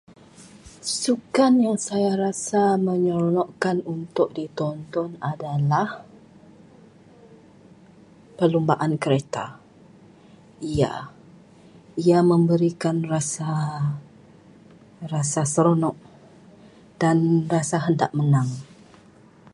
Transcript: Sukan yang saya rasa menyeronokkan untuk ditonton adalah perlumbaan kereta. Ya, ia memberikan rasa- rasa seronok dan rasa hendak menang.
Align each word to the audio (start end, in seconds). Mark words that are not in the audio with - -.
Sukan 1.01 1.53
yang 1.65 1.77
saya 1.87 2.11
rasa 2.23 2.63
menyeronokkan 2.87 3.77
untuk 3.95 4.27
ditonton 4.37 5.09
adalah 5.31 5.87
perlumbaan 8.37 8.93
kereta. 9.03 9.45
Ya, 10.81 10.93
ia 12.03 12.19
memberikan 12.31 12.97
rasa- 13.13 13.95
rasa 15.13 15.41
seronok 15.53 15.97
dan 17.01 17.17
rasa 17.53 17.77
hendak 17.85 18.09
menang. 18.19 18.49